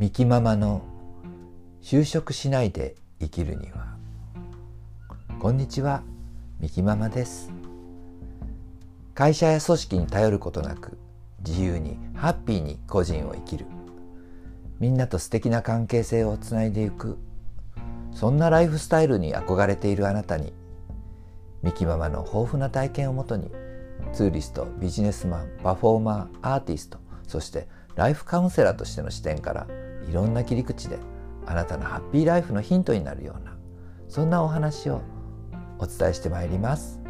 [0.00, 0.80] ミキママの
[1.82, 3.98] 就職しないで生きるには。
[5.38, 6.02] こんにちは
[6.58, 7.52] ミキママです。
[9.14, 10.96] 会社や組織に頼ることなく
[11.46, 13.66] 自由にハッピーに個人を生きる。
[14.78, 17.18] みんなと素敵な関係性をつないでいく。
[18.14, 20.54] そんなライフスタイルに憧れているあなたに
[21.62, 23.50] ミキママの豊富な体験をもとに
[24.14, 26.96] ツーリストビジネスマンパフォーマーアーティスト
[27.28, 29.66] そしてライフカウンセラーとしての視点から
[30.08, 30.98] いろんな切り口で
[31.46, 33.56] あなたのハッピーライフのヒントになるような
[34.08, 35.02] そんなお話を
[35.78, 37.00] お伝えしてまいります。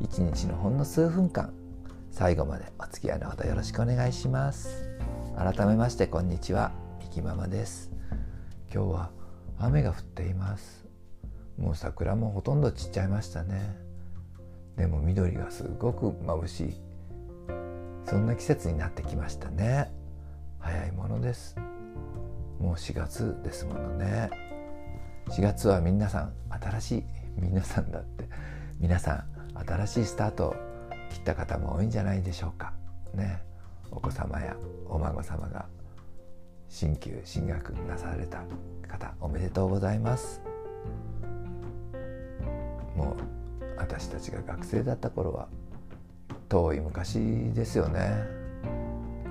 [0.00, 1.52] 一日のほんの数分間
[2.10, 4.88] 最後までお付き合いのほどよろしくお願いします。
[5.36, 7.90] 改めましてこんにちはみきママです。
[8.72, 9.10] 今日は
[9.58, 10.86] 雨が降っています。
[11.58, 13.76] もう桜もほとんど散っちゃいましたね。
[14.76, 16.80] でも緑がすごく眩しい。
[18.06, 19.92] そんな季節になってきましたね。
[20.58, 21.54] 早いものです。
[22.60, 24.30] もう4月ですものね。
[25.30, 27.04] 4月は皆さん新しい
[27.38, 28.28] 皆さんだって
[28.78, 29.24] 皆さん
[29.66, 30.56] 新しいスタートを
[31.10, 32.74] 切った方も多いんじゃないでしょうか。
[33.14, 33.42] ね。
[33.90, 34.54] お子様や
[34.88, 35.66] お孫様が
[36.68, 38.42] 進級進学なされた
[38.86, 40.42] 方おめでとうございます。
[42.94, 45.48] もう私たちが学生だった頃は
[46.50, 47.18] 遠い昔
[47.54, 48.22] ですよね。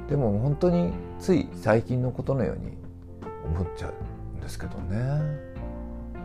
[0.09, 2.88] でも本当につい最近のことのように
[3.55, 4.97] 思っちゃうんですけどね。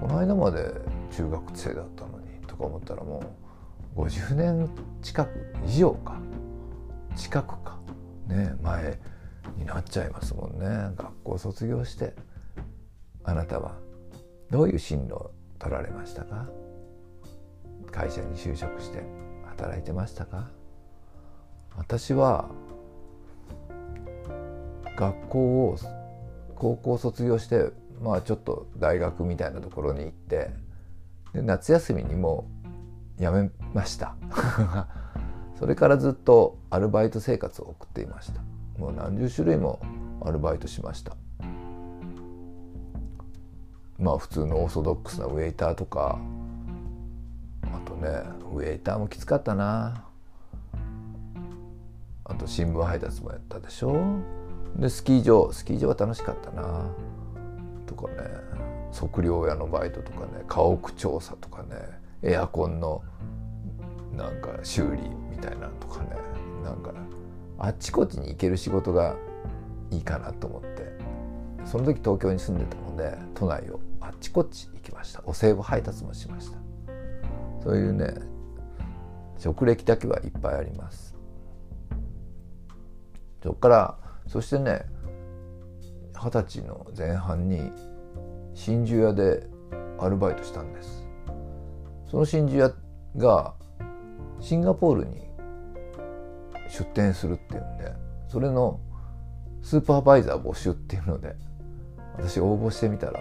[0.00, 0.72] この間まで
[1.10, 3.22] 中学生だったのにとか思ったらも
[3.96, 4.68] う50年
[5.02, 5.30] 近く
[5.66, 6.16] 以上か。
[7.16, 7.78] 近くか。
[8.26, 8.54] ね。
[8.62, 8.98] 前
[9.56, 10.92] になっちゃいますもんね。
[10.96, 12.14] 学校卒業して。
[13.24, 13.76] あなたは
[14.50, 16.46] どういう進路を取られましたか？
[17.90, 19.02] 会社に就職して。
[19.46, 20.50] 働いてましたか？
[21.76, 22.48] 私は
[24.96, 25.76] 学校を
[26.56, 27.70] 高校卒業して
[28.02, 30.50] まあちょっと大学みたいなところに行って
[31.32, 32.48] で夏休みにも
[33.18, 34.16] う辞めました。
[35.58, 38.42] それからずっとアルバイト生活を送っていました。
[38.78, 39.80] もう何十種類も
[40.20, 41.16] アルバイトしました。
[43.98, 46.18] まあ普通のオーソドックスなウェイターとか
[47.62, 48.08] あとね
[48.52, 50.04] ウェイターもきつかったな。
[52.26, 53.94] あと新聞配達もやったでしょ。
[54.76, 56.90] でスキー場スキー場は楽しかったな。
[57.86, 58.14] とかね。
[58.92, 60.44] 測量屋のバイトとかね。
[60.46, 61.76] 家屋調査とかね。
[62.22, 63.02] エアコンの
[64.16, 66.10] なんか修理みたいなとかね。
[66.62, 66.92] なんか
[67.58, 69.16] あっちこっちに行ける仕事が
[69.90, 70.94] いいかなと思って。
[71.64, 75.22] その時東京に住んでたので都内をあっちこっち行きました。
[75.24, 76.58] お歳暮配達もしました。
[77.62, 78.14] そういうね
[79.38, 81.14] 職歴だけはいっぱいあります。
[83.42, 84.86] そっからそしてね
[86.14, 87.70] 二十歳の前半に
[88.54, 89.46] 真珠屋で
[89.98, 91.06] アルバイトしたんです。
[92.10, 92.72] その真珠屋
[93.16, 93.54] が
[94.40, 95.24] シンガポールに
[96.68, 97.92] 出店するっていうんで
[98.28, 98.80] それの
[99.62, 101.34] スーパーバイザー募集っていうので
[102.16, 103.20] 私応募してみたら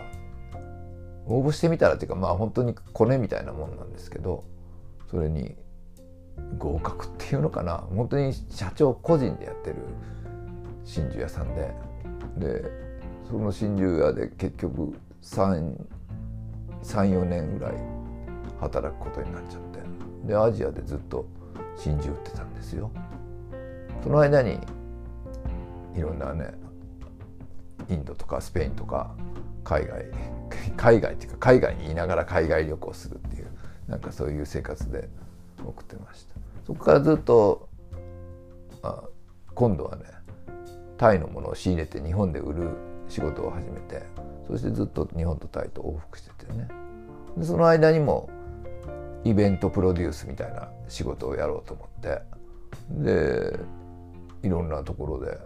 [1.25, 4.43] 応募してみたらっていうかまあ本当にコネみたいなもんなんですけど
[5.09, 5.55] それに
[6.57, 7.77] 合格っていうのかな。
[7.77, 9.77] 本当に社長個人でやってる
[10.83, 11.71] 真珠屋さんで。
[12.37, 12.63] で
[13.29, 17.73] その真珠屋で結局34年ぐらい
[18.59, 20.27] 働くことになっちゃって。
[20.27, 21.25] でアジアでずっと
[21.75, 22.91] 真珠売ってたんですよ。
[24.03, 24.59] その間に
[25.95, 26.53] いろんなね
[27.89, 29.15] インドとかスペインとか
[29.63, 30.05] 海外
[30.75, 33.47] 海外っていうか海外にいながら海外旅行するっていう
[33.87, 35.09] なんかそういう生活で
[35.63, 36.35] 送ってました。
[36.65, 37.67] そこからずっと
[38.81, 39.03] あ
[39.53, 40.03] 今度はね
[40.97, 42.69] タイのものを仕入れて日本で売る
[43.09, 44.03] 仕事を始めて
[44.47, 46.67] そしてずっと日本とタイと往復しててね。
[47.37, 48.29] でその間にも
[49.23, 52.21] イベントプロデュースみたいな仕事をやろうと思って。
[52.89, 53.59] で
[54.41, 55.37] いろんなところで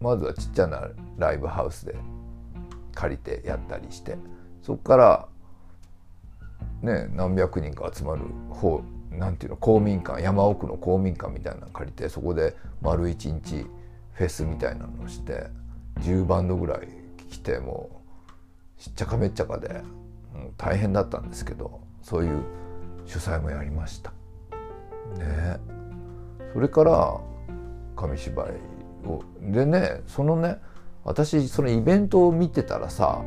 [0.00, 1.94] まずはちっちゃなライブハウスで
[2.94, 4.16] 借りてやったりして
[4.62, 5.28] そこから
[6.82, 13.66] ね何百人か集まる方なんていうの公民館山奥の公民館みたいなの借りてそこで丸一日
[14.18, 15.46] フェスみたいなのをして
[16.00, 16.88] 10バンドぐらい
[17.30, 18.02] 来ても
[18.78, 19.82] うしっちゃかめっちゃかで、う、
[20.56, 22.42] 大変だったんですけどそういう
[23.06, 24.10] 主催もやりました。
[25.18, 25.58] ね。
[26.52, 27.20] それから
[27.94, 28.48] 紙芝
[29.04, 29.22] 居を。
[29.40, 30.58] でねそのね
[31.04, 33.22] 私そのイベントを見てたらさ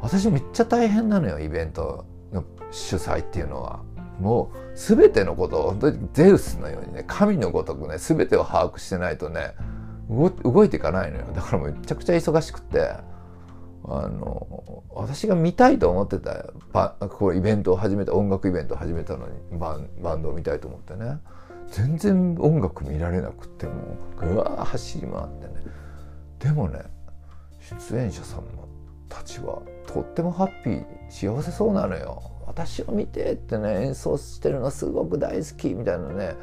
[0.00, 3.80] 私めっちゃ大変なのよイベントの主催っていうのは。
[4.20, 9.54] もう全てのことを本当にゼウスのようにね神のごとくね全てを把握してないとね
[10.08, 11.26] 動いていかないのよ。
[11.34, 12.96] だからめちゃくちゃ忙しくて
[13.88, 16.52] あの私が見たいと思ってた
[17.08, 21.18] こうイベントを始めた音楽イベントを始めたのにバンバンドを見たいと思ってね。
[21.68, 23.72] 全然音楽見られなくても
[24.16, 25.54] うぐわー走り回ってね。
[26.38, 26.80] でもね
[27.60, 28.44] 出演者さん
[29.08, 32.35] たちはとってもハッピー幸せそうなのよ。
[32.56, 36.36] 私を見てってね演奏してるのすごく大好きみたいなね。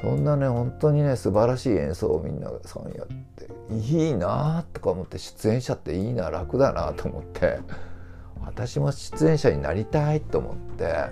[0.00, 7.58] そんなね本当にね素晴らしい演奏をみんなさんやっていいなとか思って出演者っていいな楽だなと思って
[8.44, 11.06] 私も出演者になりたいと思って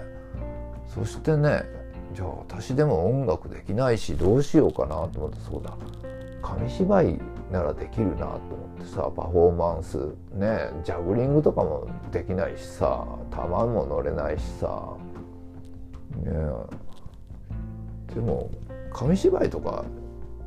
[0.94, 1.64] そしてね
[2.12, 5.76] じゃあ私でも音楽できないしどうしようかなと思ってそうだ
[6.40, 8.38] 紙芝居ならできるなと思
[8.78, 9.98] ってさパフォーマンス
[10.32, 14.94] ねジャグリングとかもできないしさ球も乗れないしさ
[16.16, 16.32] ね
[18.14, 18.50] でも
[18.92, 19.84] 紙芝居とか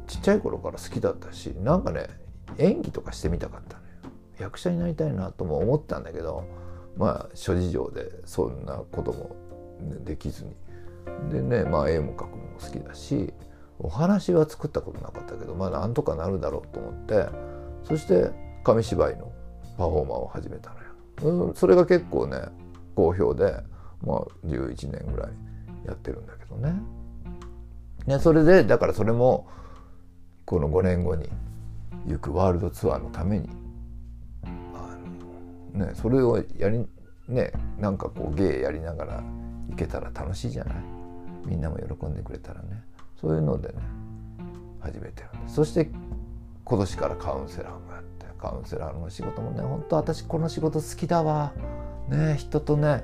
[0.08, 2.08] ちっちゃい頃から好きだったしなんかね
[2.58, 3.90] 演技とかしてみたかったのよ。
[4.40, 6.46] 役者になりたいなとも思ったんだけど
[6.98, 9.36] まあ諸事情でそんなことも
[10.04, 10.56] できずに。
[11.32, 13.34] でねまあ絵も描くのも好きだし
[13.80, 17.28] お話は作ったことなかったけどまあなんとかなるだろうと思って
[17.84, 18.32] そして
[18.64, 19.32] 紙芝居の
[19.78, 20.76] パフォーマーを始めたの
[21.48, 21.54] よ。
[21.56, 22.42] それが結構ね
[22.96, 23.56] 好評で
[24.06, 25.32] まあ11年ぐらい
[25.86, 26.74] やってるんだけどね。
[28.06, 29.48] ねそれでだからそれも
[30.46, 31.30] この5年後に
[32.08, 33.50] 行くワールドツアーのために
[34.74, 34.98] あ
[35.78, 36.86] の、ね、それをやり
[37.28, 39.24] ねなんかこう芸やりながら
[39.70, 40.76] 行けたら楽しいじゃない？
[41.46, 42.84] みんなも喜んでくれたらね
[43.20, 43.76] そういうのでね
[44.80, 45.56] 始めてるんです。
[45.56, 45.90] そして
[46.64, 51.54] 今年からカウンセラーもやってカウンセラーの仕事もね本当私この仕事好きだわ。
[52.08, 53.04] ね人とね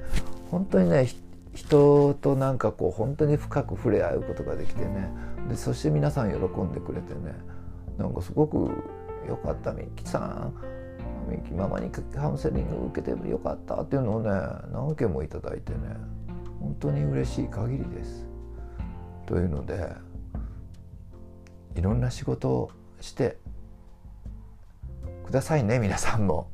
[0.51, 1.07] 本当にね
[1.53, 5.09] 人となんかこう本当に深く触れ合うことができてね。
[5.49, 7.33] でそして皆さん喜んでくれてね。
[7.97, 8.69] なんかすごく
[9.27, 9.71] よかった。
[9.73, 10.53] みきさん
[11.29, 14.29] みきママにカウンセリング受けてよかったっていうのをね
[14.71, 15.79] 何件もいただいてね。
[16.59, 18.27] 本当に嬉しい限りです。
[19.25, 19.89] というので
[21.75, 23.37] いろんな仕事をして
[25.25, 26.49] くださいね皆さんも。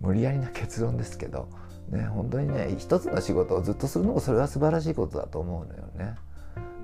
[0.00, 1.48] 無理やりな結論ですけど
[1.88, 6.16] ね本当にね一つの仕事をずっとするのもそれは素晴らしいことだと思うのよね。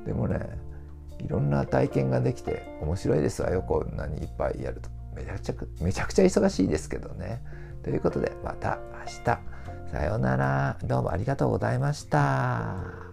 [0.06, 0.38] でもね
[1.18, 4.88] いろんな体験ができて面白いですわよこんなにいっぱいやると。
[5.16, 7.42] めちゃくちゃめちゃくちゃ忙しいですけどね。
[7.82, 9.58] ということでまた明日。
[9.90, 10.76] さようなら。
[10.84, 13.07] どうもありがとうございました。